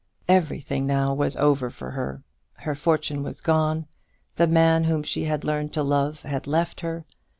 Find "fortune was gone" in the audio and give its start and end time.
2.73-3.85